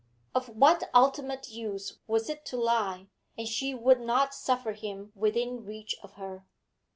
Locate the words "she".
3.47-3.75